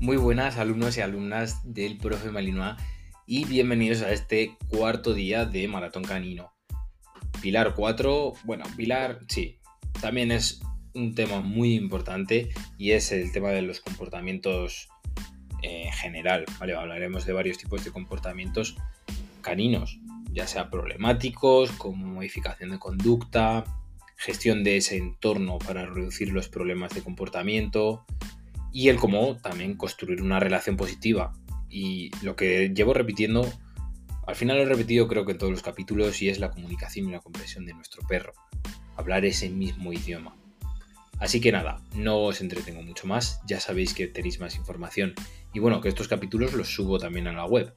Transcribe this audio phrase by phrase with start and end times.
[0.00, 2.76] Muy buenas alumnos y alumnas del profe Malinois
[3.26, 6.54] y bienvenidos a este cuarto día de Maratón Canino.
[7.42, 9.58] Pilar 4, bueno, Pilar sí,
[10.00, 10.62] también es
[10.94, 14.88] un tema muy importante y es el tema de los comportamientos
[15.60, 16.74] en general, ¿vale?
[16.74, 18.78] Hablaremos de varios tipos de comportamientos
[19.42, 20.00] caninos,
[20.32, 23.64] ya sea problemáticos, como modificación de conducta,
[24.16, 28.06] gestión de ese entorno para reducir los problemas de comportamiento,
[28.72, 31.32] y el cómo también construir una relación positiva.
[31.68, 33.46] Y lo que llevo repitiendo,
[34.26, 37.08] al final lo he repetido creo que en todos los capítulos, y es la comunicación
[37.08, 38.32] y la comprensión de nuestro perro.
[38.96, 40.36] Hablar ese mismo idioma.
[41.18, 45.12] Así que nada, no os entretengo mucho más, ya sabéis que tenéis más información.
[45.52, 47.74] Y bueno, que estos capítulos los subo también a la web,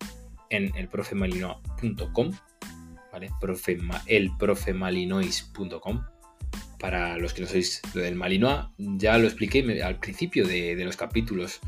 [0.49, 2.31] en elprofemalinois.com,
[3.11, 3.29] ¿vale?
[4.07, 6.05] elprofemalinois.com
[6.83, 11.61] para los que no sois del Malinois, ya lo expliqué al principio de, los capítulos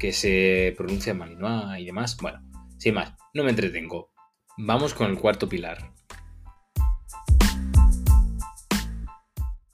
[0.00, 2.16] que se pronuncia Malinois y demás.
[2.20, 2.40] Bueno,
[2.76, 4.10] sin más, no me entretengo.
[4.58, 5.92] Vamos con el cuarto pilar.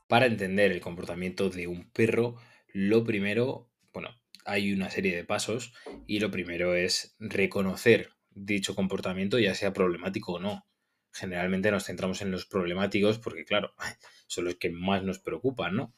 [0.08, 2.36] Para entender el comportamiento de un perro,
[2.74, 4.10] lo primero, bueno,
[4.44, 5.72] hay una serie de pasos
[6.06, 10.66] y lo primero es reconocer dicho comportamiento, ya sea problemático o no
[11.12, 13.74] generalmente nos centramos en los problemáticos porque, claro,
[14.32, 15.94] son los que más nos preocupan, ¿no?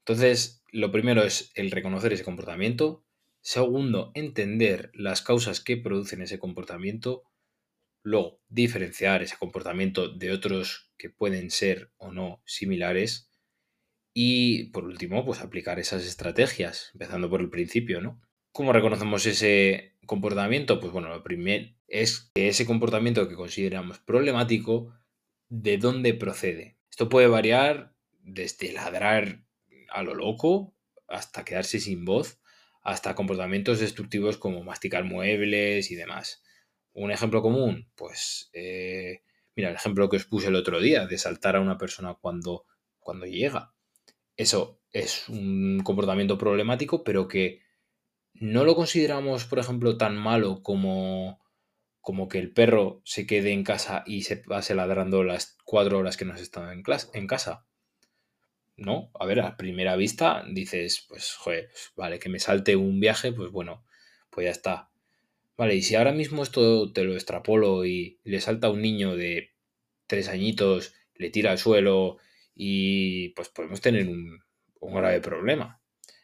[0.00, 3.04] Entonces, lo primero es el reconocer ese comportamiento.
[3.42, 7.22] Segundo, entender las causas que producen ese comportamiento.
[8.02, 13.30] Luego, diferenciar ese comportamiento de otros que pueden ser o no similares.
[14.14, 18.20] Y por último, pues aplicar esas estrategias, empezando por el principio, ¿no?
[18.52, 20.80] ¿Cómo reconocemos ese comportamiento?
[20.80, 24.92] Pues bueno, lo primero es que ese comportamiento que consideramos problemático,
[25.48, 26.79] ¿de dónde procede?
[26.90, 29.44] Esto puede variar desde ladrar
[29.90, 30.74] a lo loco
[31.08, 32.40] hasta quedarse sin voz,
[32.82, 36.42] hasta comportamientos destructivos como masticar muebles y demás.
[36.92, 39.22] Un ejemplo común, pues, eh,
[39.56, 42.66] mira, el ejemplo que os puse el otro día, de saltar a una persona cuando,
[42.98, 43.72] cuando llega.
[44.36, 47.60] Eso es un comportamiento problemático, pero que
[48.34, 51.40] no lo consideramos, por ejemplo, tan malo como,
[52.00, 56.16] como que el perro se quede en casa y se pase ladrando las cuatro horas
[56.16, 56.82] que nos están en,
[57.14, 57.66] en casa.
[58.76, 59.10] ¿No?
[59.18, 63.32] A ver, a primera vista dices, pues, joder, pues, vale, que me salte un viaje,
[63.32, 63.84] pues bueno,
[64.30, 64.90] pues ya está.
[65.56, 69.52] Vale, y si ahora mismo esto te lo extrapolo y le salta un niño de
[70.06, 72.16] tres añitos, le tira al suelo
[72.54, 74.42] y pues podemos tener un,
[74.80, 75.80] un grave problema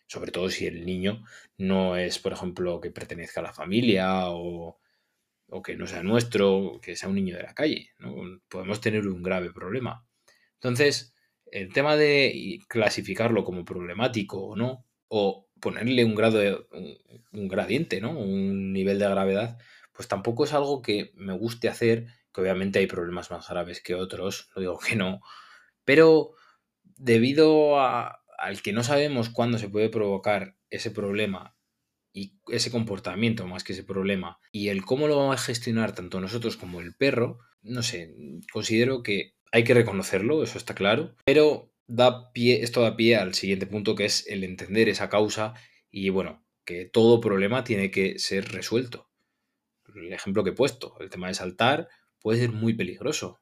[0.07, 1.25] sobre todo si el niño
[1.59, 4.79] no es, por ejemplo, que pertenezca a la familia o,
[5.65, 7.91] que no sea nuestro, que sea un niño de la calle.
[8.49, 10.07] Podemos tener un grave problema.
[10.55, 11.15] Entonces,
[11.51, 16.59] el tema de clasificarlo como problemático o no, o ponerle un grado de,
[17.33, 18.19] un, gradiente, ¿no?
[18.19, 19.59] Un nivel de gravedad,
[19.93, 23.95] pues tampoco es algo que me guste hacer, que obviamente hay problemas más graves que
[23.95, 25.21] otros, no digo que no,
[25.85, 26.33] pero
[26.97, 31.56] debido a, al que no sabemos cuándo se puede provocar ese problema
[32.17, 36.19] y ese comportamiento más que ese problema y el cómo lo vamos a gestionar tanto
[36.19, 38.15] nosotros como el perro, no sé,
[38.51, 43.35] considero que hay que reconocerlo, eso está claro, pero da pie, esto da pie al
[43.35, 45.53] siguiente punto que es el entender esa causa
[45.91, 49.11] y bueno, que todo problema tiene que ser resuelto.
[49.95, 51.89] El ejemplo que he puesto, el tema de saltar
[52.19, 53.41] puede ser muy peligroso.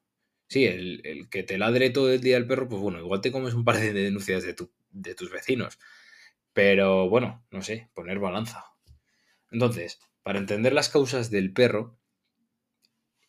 [0.49, 3.53] Sí, el, que te ladre todo el día el perro, pues bueno, igual te comes
[3.53, 5.79] un par de denuncias de tu de tus vecinos.
[6.55, 8.63] Pero bueno, no sé, poner balanza.
[9.51, 11.99] Entonces, para entender las causas del perro,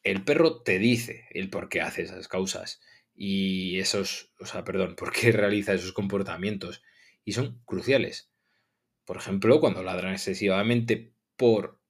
[0.05, 2.81] el perro te dice el por qué hace esas causas
[3.17, 6.85] y esos, o sea, perdón, por qué realiza esos comportamientos
[7.25, 8.31] y son cruciales.
[9.05, 11.81] Por ejemplo, cuando ladran excesivamente por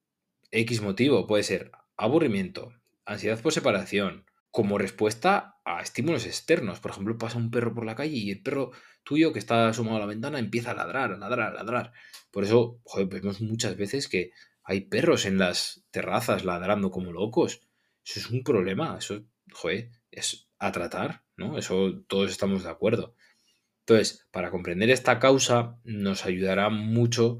[0.49, 2.73] X motivo, puede ser aburrimiento,
[3.05, 6.79] ansiedad por separación, como respuesta a estímulos externos.
[6.79, 8.71] Por ejemplo, pasa un perro por la calle y el perro
[9.07, 11.93] tuyo que está asomado a la ventana empieza a ladrar, a ladrar, a ladrar.
[12.29, 14.31] Por eso, vemos muchas veces que
[14.63, 17.61] hay perros en las terrazas ladrando como locos.
[18.05, 19.23] Eso es un problema, eso,
[19.53, 21.57] joder, es a tratar, ¿no?
[21.57, 23.15] Eso todos estamos de acuerdo.
[23.79, 27.39] Entonces, para comprender esta causa nos ayudará mucho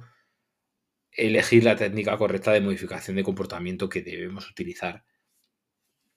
[1.12, 5.04] elegir la técnica correcta de modificación de comportamiento que debemos utilizar.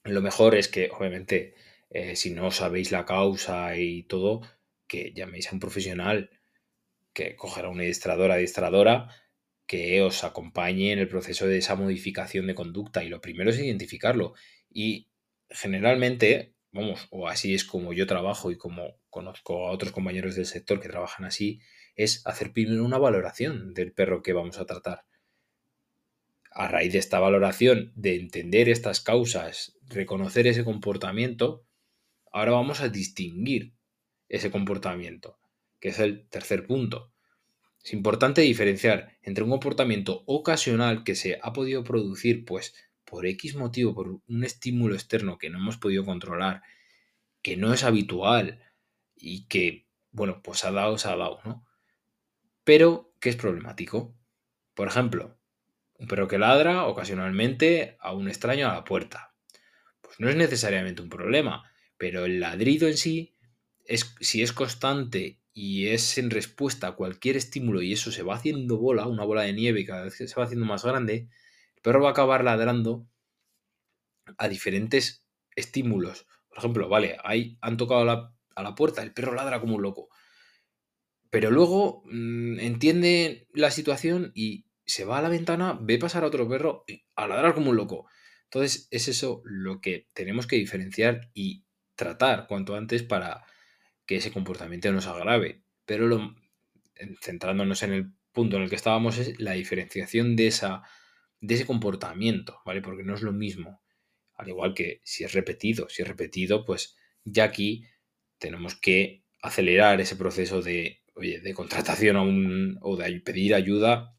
[0.05, 1.56] Lo mejor es que, obviamente,
[1.91, 4.43] eh, si no sabéis la causa y todo,
[4.91, 6.31] que llaméis a un profesional
[7.15, 9.09] que cogerá una adiestradora, adiestradora,
[9.67, 13.05] que os acompañe en el proceso de esa modificación de conducta.
[13.05, 14.35] Y lo primero es identificarlo.
[14.69, 15.09] Y
[15.49, 20.47] generalmente, vamos, o así es como yo trabajo y como conozco a otros compañeros del
[20.47, 21.61] sector que trabajan así,
[21.95, 25.05] es hacer primero una valoración del perro que vamos a tratar.
[26.53, 31.65] a raíz de esta valoración, de entender estas causas, reconocer ese comportamiento,
[32.33, 33.73] ahora vamos a distinguir
[34.31, 35.38] ese comportamiento,
[35.81, 37.12] que es el tercer punto.
[37.85, 42.75] Es importante diferenciar entre un comportamiento ocasional que se ha podido producir, pues,
[43.05, 46.62] por X motivo, por un estímulo externo que no hemos podido controlar,
[47.43, 48.62] que no es habitual
[49.17, 51.67] y que, bueno, pues ha dado, se ha dado, ¿no?
[52.65, 54.15] Pero que es problemático.
[54.75, 55.38] Por ejemplo,
[55.99, 59.35] un perro que ladra ocasionalmente a un extraño a la puerta.
[60.00, 63.35] Pues no es necesariamente un problema, pero el ladrido en sí,
[63.91, 68.37] es, si es constante y es en respuesta a cualquier estímulo y eso se va
[68.37, 71.29] haciendo bola, una bola de nieve cada vez se va haciendo más grande,
[71.75, 73.09] el perro va a acabar ladrando
[74.39, 75.27] a diferentes
[75.57, 76.27] estímulos.
[76.49, 80.09] Por ejemplo, vale, ahí han tocado a la puerta, el perro ladra como un loco.
[81.29, 86.29] Pero luego mm, entiende la situación y se va a la ventana, ve pasar a
[86.29, 86.85] otro perro
[87.17, 88.07] a ladrar como un loco.
[88.45, 91.65] Entonces es eso lo que tenemos que diferenciar y
[91.97, 93.45] tratar cuanto antes para
[94.11, 95.62] que ese comportamiento no se agrave.
[95.85, 96.35] Pero
[97.21, 100.83] centrándonos en el punto en el que estábamos es la diferenciación de, esa,
[101.41, 102.83] de ese comportamiento, ¿vale?
[102.83, 103.81] Porque no es lo mismo.
[104.35, 107.85] Al igual que si es repetido, si es repetido, pues ya aquí
[108.41, 114.17] tenemos que acelerar ese proceso de, de contratación o de pedir ayuda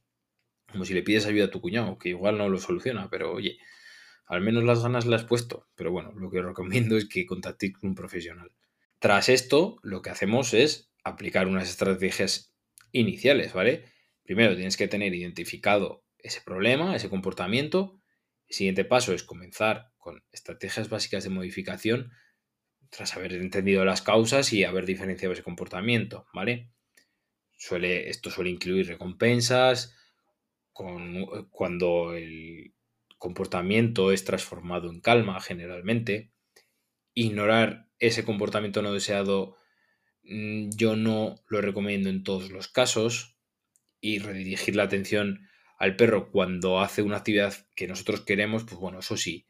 [0.71, 3.57] como si le pides ayuda a tu cuñado, que igual no lo soluciona, pero oye,
[4.25, 5.67] al menos las ganas las has puesto.
[5.75, 8.53] Pero bueno, lo que os recomiendo es que contactéis con un profesional.
[9.01, 12.53] Tras esto, lo que hacemos es aplicar unas estrategias
[12.91, 13.85] iniciales, ¿vale?
[14.21, 17.99] Primero tienes que tener identificado ese problema, ese comportamiento.
[18.47, 22.11] El siguiente paso es comenzar con estrategias básicas de modificación
[22.91, 26.69] tras haber entendido las causas y haber diferenciado ese comportamiento, ¿vale?
[27.57, 29.95] Suele, esto suele incluir recompensas,
[30.77, 32.75] eh, cuando el
[33.17, 36.33] comportamiento es transformado en calma generalmente.
[37.15, 39.55] Ignorar ese comportamiento no deseado
[40.23, 43.37] mm, yo no lo recomiendo en todos los casos
[44.01, 48.99] y redirigir la atención al perro cuando hace una actividad que nosotros queremos, pues bueno,
[48.99, 49.47] eso sí,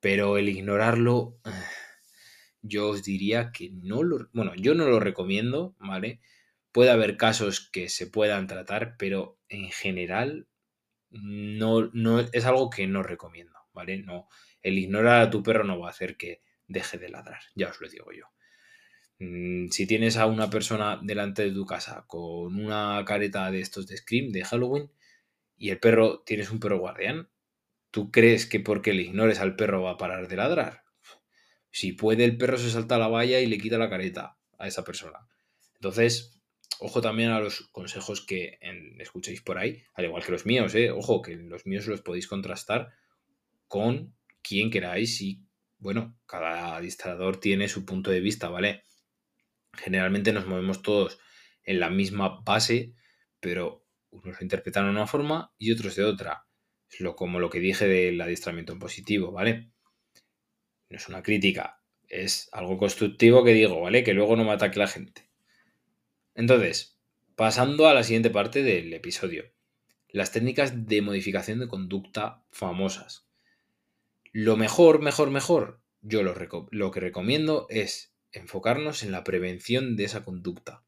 [0.00, 1.40] pero el ignorarlo
[2.62, 6.20] yo os diría que no lo, bueno, yo no lo recomiendo, ¿vale?
[6.72, 10.48] Puede haber casos que se puedan tratar, pero en general
[11.10, 13.98] no, no es algo que no recomiendo, ¿vale?
[13.98, 14.28] No,
[14.62, 16.42] el ignorar a tu perro no va a hacer que
[16.72, 18.26] deje de ladrar, ya os lo digo yo.
[19.18, 23.86] Mm, si tienes a una persona delante de tu casa con una careta de estos
[23.86, 24.90] de Scream, de Halloween,
[25.56, 27.28] y el perro, tienes un perro guardián,
[27.90, 30.82] ¿tú crees que porque le ignores al perro va a parar de ladrar?
[31.70, 34.66] Si puede, el perro se salta a la valla y le quita la careta a
[34.66, 35.20] esa persona.
[35.74, 36.42] Entonces,
[36.84, 38.58] Ojo también a los consejos que
[38.98, 40.90] escuchéis por ahí, al igual que los míos, ¿eh?
[40.90, 42.92] Ojo, que los míos los podéis contrastar
[43.68, 45.46] con quien queráis y,
[45.82, 48.84] bueno, cada administrador tiene su punto de vista, ¿vale?
[49.74, 51.18] Generalmente nos movemos todos
[51.64, 52.94] en la misma base,
[53.40, 56.46] pero unos lo interpretan de una forma y otros de otra.
[56.88, 59.72] Es lo, como lo que dije del adiestramiento en positivo, ¿vale?
[60.88, 64.04] No es una crítica, es algo constructivo que digo, ¿vale?
[64.04, 65.28] Que luego no me ataque la gente.
[66.36, 67.00] Entonces,
[67.34, 69.52] pasando a la siguiente parte del episodio.
[70.08, 73.31] Las técnicas de modificación de conducta famosas.
[74.32, 76.34] Lo mejor, mejor, mejor, yo lo,
[76.70, 80.84] lo, que recomiendo es enfocarnos en la prevención de esa conducta.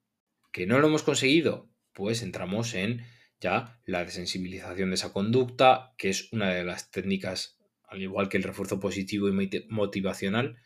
[0.50, 1.70] ¿Que no lo hemos conseguido?
[1.92, 3.04] Pues entramos en
[3.40, 8.38] ya la desensibilización de esa conducta, que es una de las técnicas, al igual que
[8.38, 10.56] el refuerzo positivo y motivacional,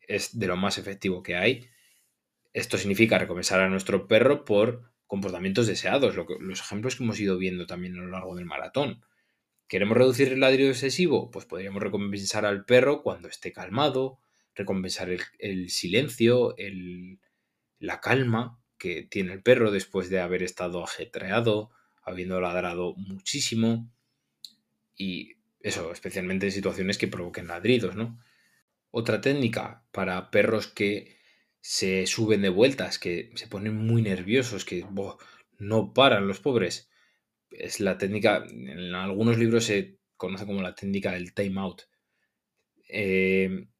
[0.00, 1.70] es de lo más efectivo que hay
[2.52, 7.66] esto significa recompensar a nuestro perro por comportamientos deseados, los ejemplos que hemos ido viendo
[7.66, 9.04] también a lo largo del maratón.
[9.70, 11.30] ¿Queremos reducir el ladrido excesivo?
[11.30, 14.18] Pues podríamos recompensar al perro cuando esté calmado,
[14.56, 16.56] recompensar el, silencio,
[17.78, 21.70] la calma que tiene el perro después de haber estado ajetreado,
[22.02, 23.88] habiendo ladrado muchísimo.
[24.96, 28.18] Y eso, especialmente en situaciones que provoquen ladridos, ¿no?
[28.90, 31.16] Otra técnica para perros que
[31.60, 34.84] se suben de vueltas, que se ponen muy nerviosos, que
[35.60, 36.89] no paran los pobres.
[37.50, 41.82] Es la técnica, en algunos libros se conoce como la técnica del time out.
[42.88, 43.70] Em,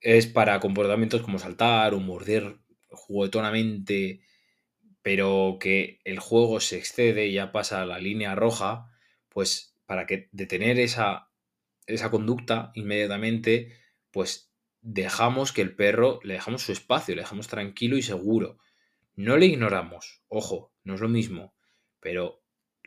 [0.00, 2.58] es para comportamientos como saltar o morder
[2.90, 4.20] juguetonamente,
[5.02, 8.90] pero que el juego se excede y ya pasa a la línea roja,
[9.28, 11.30] pues para que detener esa,
[11.86, 13.72] esa conducta inmediatamente,
[14.10, 18.58] pues dejamos que el perro, le dejamos su espacio, le dejamos tranquilo y seguro.
[19.16, 21.54] No le ignoramos, ojo, no es lo mismo,
[22.00, 22.37] pero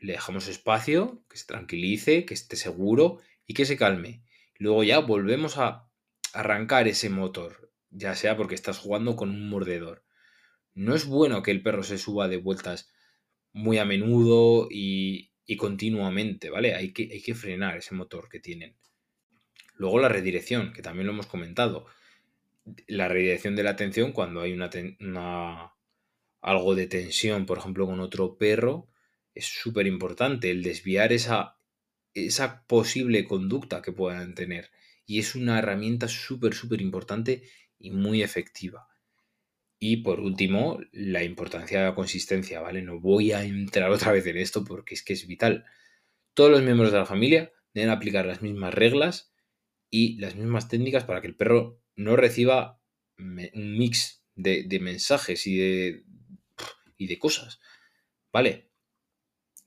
[0.02, 4.24] le dejamos espacio, que se tranquilice, que esté seguro y que se calme.
[4.58, 5.88] Luego ya volvemos a
[6.34, 10.04] arrancar ese motor, ya sea porque estás jugando con un mordedor.
[10.74, 12.92] No es bueno que el perro se suba de vueltas
[13.54, 16.74] muy a menudo y, continuamente, ¿vale?
[16.74, 18.78] Hay que, hay que frenar ese motor que tienen.
[19.76, 21.86] Luego la redirección, que también lo hemos comentado.
[22.88, 25.74] La redirección de la atención cuando hay una
[26.42, 28.91] algo de tensión, por ejemplo, con otro perro,
[29.34, 31.58] es súper importante el desviar esa,
[32.14, 34.72] esa posible conducta que puedan tener.
[35.06, 37.44] Y es una herramienta súper, súper importante
[37.80, 38.88] y muy efectiva.
[39.80, 42.82] Y por último, la importancia de la consistencia, ¿vale?
[42.82, 45.66] No voy a entrar otra vez en esto porque es que es vital.
[46.34, 49.34] Todos los miembros de la familia deben aplicar las mismas reglas
[49.90, 52.80] y las mismas técnicas para que el perro no reciba
[53.18, 56.04] un mix de, de mensajes y de,
[56.98, 57.60] y de cosas.
[58.32, 58.71] ¿Vale?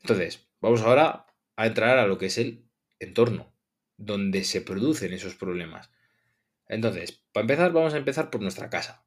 [0.04, 1.24] Entonces, vamos ahora
[1.56, 2.68] a entrar a lo que es el
[2.98, 3.54] entorno,
[3.96, 5.88] donde se producen esos problemas.
[6.68, 9.06] Entonces, para empezar, vamos a empezar por nuestra casa.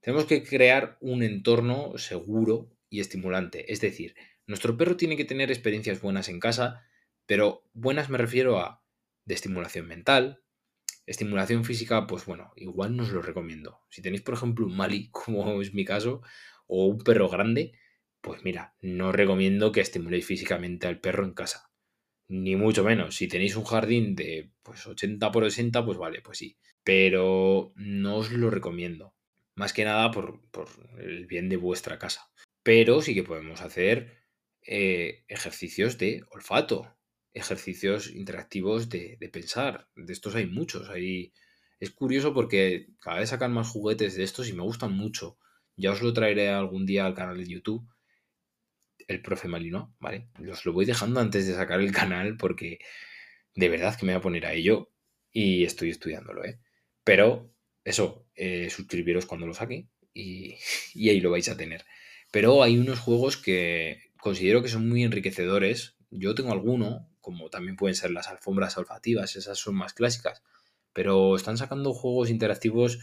[0.00, 3.72] Tenemos que crear un entorno seguro y estimulante.
[3.72, 4.16] Es decir,
[4.48, 6.84] nuestro perro tiene que tener experiencias buenas en casa,
[7.26, 8.82] pero buenas me refiero a
[9.26, 10.42] de estimulación mental,
[11.06, 13.78] estimulación física, pues bueno, igual no os lo recomiendo.
[13.90, 16.20] Si tenéis, por ejemplo, un Mali, como es mi caso,
[16.66, 17.78] o un perro grande,
[18.26, 21.70] pues mira, no recomiendo que estimuléis físicamente al perro en casa.
[22.26, 23.14] Ni mucho menos.
[23.14, 26.58] Si tenéis un jardín de pues 80 por 80, pues vale, pues sí.
[26.82, 29.14] Pero no os lo recomiendo.
[29.54, 30.40] Más que nada por,
[30.98, 32.28] el bien de vuestra casa.
[32.64, 34.18] Pero sí que podemos hacer
[34.66, 36.96] eh, ejercicios de olfato,
[37.32, 39.88] ejercicios interactivos de, pensar.
[39.94, 40.90] De estos hay muchos.
[40.90, 41.32] Hay...
[41.78, 45.38] Es curioso porque cada vez sacan más juguetes de estos y me gustan mucho.
[45.76, 47.88] Ya os lo traeré algún día al canal de YouTube.
[49.06, 50.28] El profe Malino, ¿vale?
[50.50, 52.78] Os lo voy dejando antes de sacar el canal porque
[53.54, 54.92] de verdad que me voy a poner a ello
[55.32, 56.60] y estoy estudiándolo, ¿eh?
[57.04, 60.56] Pero eso, eh, suscribiros cuando lo saque y,
[61.08, 61.84] ahí lo vais a tener.
[62.32, 65.96] Pero hay unos juegos que considero que son muy enriquecedores.
[66.10, 70.42] Yo tengo alguno, como también pueden ser las alfombras olfativas, esas son más clásicas.
[70.92, 72.98] Pero están sacando juegos interactivos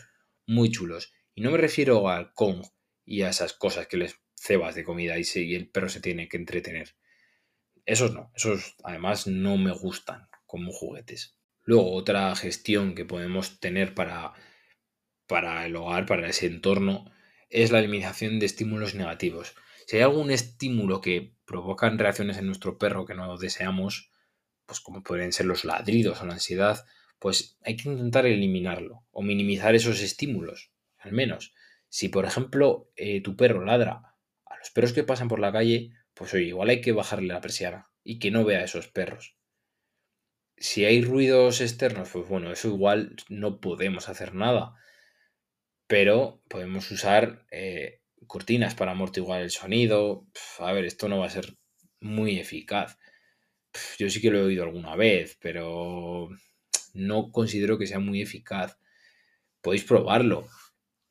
[0.46, 1.14] muy chulos.
[1.36, 2.64] Y no me refiero al Kong
[3.06, 6.38] y a esas cosas que les cebas de comida y, el perro se tiene que
[6.38, 6.96] entretener.
[7.86, 11.38] Esos no, esos además no me gustan como juguetes.
[11.64, 14.34] Luego, otra gestión que podemos tener para
[15.28, 17.10] para el hogar, para ese entorno,
[17.50, 19.56] es la eliminación de estímulos negativos.
[19.88, 24.12] Si hay algún estímulo que provocan reacciones en nuestro perro que no deseamos,
[24.66, 26.86] pues como pueden ser los ladridos o la ansiedad,
[27.20, 31.54] pues hay que intentar eliminarlo o minimizar esos estímulos, al menos.
[31.88, 34.13] Si, por ejemplo, eh, tu perro ladra
[34.64, 37.90] los perros que pasan por la calle, pues oye, igual hay que bajarle la persiana
[38.04, 39.38] y que no vea a esos perros.
[40.58, 44.76] Si hay ruidos externos, pues bueno, eso igual no podemos hacer nada
[45.94, 50.26] pero podemos usar eh, cortinas para amortiguar el sonido.
[50.58, 51.56] a ver, esto no va a ser
[52.00, 52.98] muy eficaz.
[54.00, 56.30] yo sí que lo he oído alguna vez, pero
[56.96, 58.80] no considero que sea muy eficaz.
[59.62, 60.48] Podéis probarlo,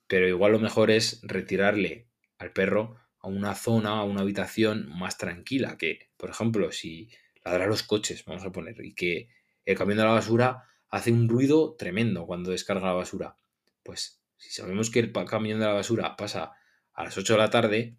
[0.09, 5.17] pero igual lo mejor es retirarle al perro a una zona, a una habitación más
[5.17, 7.09] tranquila, que, por ejemplo, si
[7.45, 9.29] ladra los coches, vamos a poner, y que
[9.64, 13.37] el camión de la basura hace un ruido tremendo cuando descarga la basura,
[13.83, 16.52] pues si sabemos que el camión de la basura pasa
[16.93, 17.97] a las 8 de la tarde,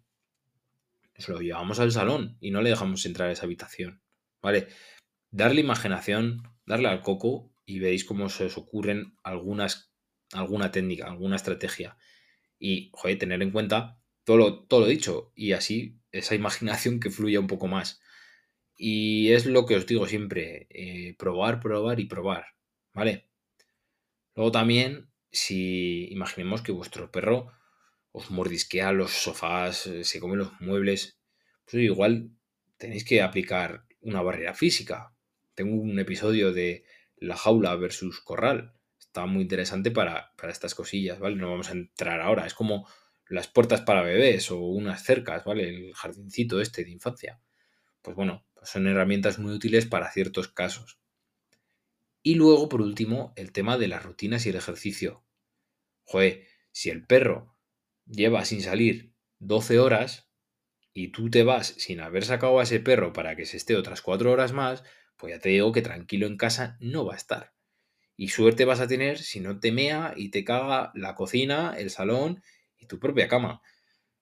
[1.16, 4.02] nos lo llevamos al salón y no le dejamos entrar a esa habitación.
[4.42, 4.68] ¿Vale?
[5.30, 9.92] Darle imaginación, darle al coco y veis cómo se os ocurren algunas,
[10.32, 11.96] alguna técnica, alguna estrategia.
[12.58, 17.10] Y, joder, tener en cuenta todo lo, todo lo dicho y así esa imaginación que
[17.10, 18.00] fluya un poco más.
[18.76, 22.46] Y es lo que os digo siempre, eh, probar, probar y probar,
[22.92, 23.28] ¿vale?
[24.34, 27.52] Luego también si imaginemos que vuestro perro
[28.12, 31.18] os mordisquea los sofás, eh, se come los muebles,
[31.64, 32.30] pues igual
[32.76, 35.12] tenéis que aplicar una barrera física.
[35.54, 36.84] Tengo un episodio de
[37.16, 38.74] la jaula versus corral.
[38.98, 41.36] Está muy interesante para, estas cosillas, ¿vale?
[41.36, 42.46] No vamos a entrar ahora.
[42.46, 42.88] Es como
[43.28, 45.68] las puertas para bebés o unas cercas, ¿vale?
[45.68, 47.40] El jardincito este de infancia.
[48.02, 50.98] Pues bueno, pues son herramientas muy útiles para ciertos casos.
[52.22, 55.24] Y luego, por último, el tema de las rutinas y el ejercicio.
[56.04, 57.54] Joder, si el perro
[58.06, 60.28] lleva sin salir 12 horas
[60.92, 64.00] y tú te vas sin haber sacado a ese perro para que se esté otras
[64.00, 64.84] 4 horas más,
[65.16, 67.52] pues ya te digo que tranquilo en casa no va a estar.
[68.16, 71.90] Y suerte vas a tener si no te mea y te caga la cocina, el
[71.90, 72.42] salón
[72.88, 73.62] tu propia cama.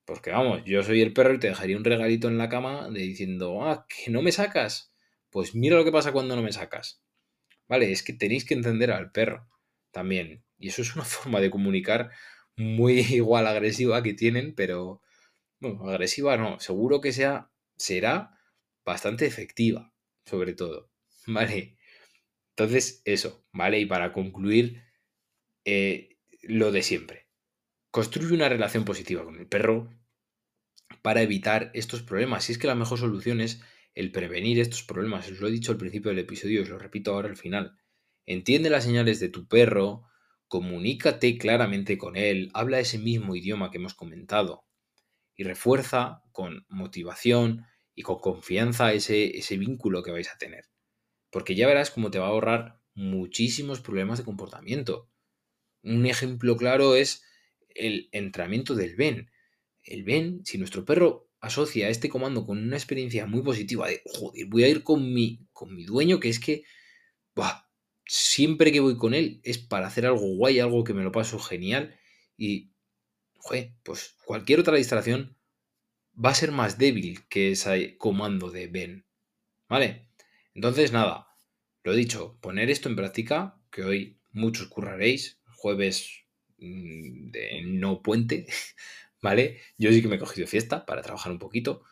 [0.04, 3.00] Porque vamos, yo soy el perro y te dejaría un regalito en la cama de
[3.00, 4.92] diciendo, ah, que no me sacas.
[5.30, 7.02] Pues mira lo que pasa cuando no me sacas.
[7.68, 9.48] Vale, es que tenéis que entender al perro
[9.92, 10.44] también.
[10.58, 12.10] Y eso es una forma de comunicar
[12.56, 15.02] muy igual agresiva que tienen, pero
[15.60, 18.38] bueno, agresiva no, seguro que sea, será
[18.84, 19.92] bastante efectiva,
[20.26, 20.90] sobre todo.
[21.26, 21.76] Vale.
[22.50, 23.78] Entonces, eso, ¿vale?
[23.80, 24.82] Y para concluir,
[25.64, 27.21] eh, lo de siempre.
[27.92, 29.90] Construye una relación positiva con el perro
[31.02, 32.44] para evitar estos problemas.
[32.44, 33.60] Si es que la mejor solución es
[33.94, 35.30] el prevenir estos problemas.
[35.30, 37.76] Os lo he dicho al principio del episodio, os lo repito ahora al final.
[38.24, 40.04] Entiende las señales de tu perro,
[40.48, 44.64] comunícate claramente con él, habla ese mismo idioma que hemos comentado
[45.36, 50.64] y refuerza con motivación y con confianza ese, ese vínculo que vais a tener.
[51.30, 55.10] Porque ya verás cómo te va a ahorrar muchísimos problemas de comportamiento.
[55.82, 57.22] Un ejemplo claro es
[57.74, 59.30] el entrenamiento del Ben.
[59.82, 64.46] El Ben, si nuestro perro asocia este comando con una experiencia muy positiva de, joder,
[64.46, 66.64] voy a ir con mi, con mi dueño, que es que,
[68.06, 71.38] siempre que voy con él es para hacer algo guay, algo que me lo paso
[71.38, 71.98] genial
[72.36, 72.72] y,
[73.38, 75.36] joder, pues cualquier otra distracción
[76.12, 79.06] va a ser más débil que ese comando de Ben.
[79.68, 80.08] ¿Vale?
[80.54, 81.28] Entonces, nada,
[81.82, 86.21] lo dicho, poner esto en práctica, que hoy muchos curraréis, jueves
[86.62, 88.46] de no puente,
[89.22, 89.60] ¿vale?
[89.78, 91.84] Yo sí que me he cogido fiesta para trabajar un poquito.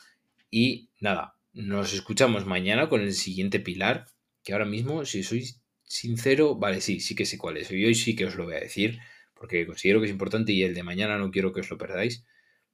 [0.51, 4.07] Y nada, nos escuchamos mañana con el siguiente pilar,
[4.43, 7.71] que ahora mismo, si sois sincero, vale, sí, sí que sé cuál es.
[7.71, 9.01] Y hoy sí que os lo voy a decir,
[9.35, 12.25] porque considero que es importante y el de mañana no quiero que os lo perdáis,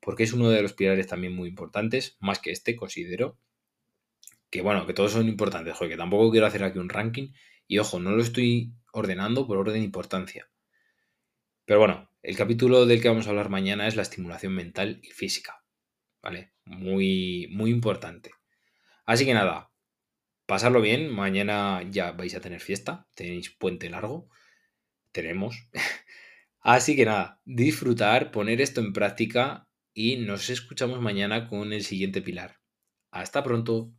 [0.01, 3.39] porque es uno de los pilares también muy importantes, más que este, considero.
[4.51, 7.33] Que bueno, que todos son importantes, joder, que tampoco quiero hacer aquí un ranking.
[7.67, 10.49] Y ojo, no lo estoy ordenando por orden de importancia.
[11.67, 15.11] Pero bueno, el capítulo del que vamos a hablar mañana es la estimulación mental y
[15.11, 15.65] física.
[16.23, 16.53] ¿Vale?
[16.65, 18.31] Muy, muy importante.
[19.05, 19.73] Así que nada,
[20.47, 21.13] pasarlo bien.
[21.13, 23.09] Mañana ya vais a tener fiesta.
[23.17, 24.31] Tenéis puente largo.
[25.11, 25.69] Tenemos.
[26.61, 32.23] Así que nada, disfrutar, poner esto en práctica y nos escuchamos mañana con el siguiente
[32.23, 32.61] pilar.
[33.11, 33.93] Hasta pronto.